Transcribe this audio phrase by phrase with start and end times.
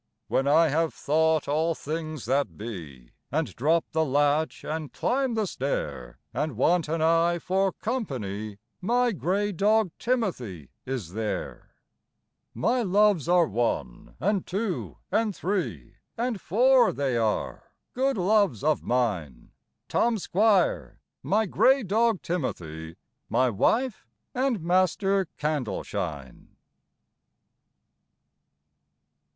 [0.29, 5.45] When I have thought all things that be, And drop the latch and climb the
[5.45, 11.75] stair, And want an eye for company, My grey dog Timothy is there.
[12.55, 18.81] My loves are one and two and three And four they are, good loves of
[18.81, 19.51] mine,
[19.87, 22.95] Tom Squire, my grey dog Timothy,
[23.29, 26.47] My wife and Master Candleshine.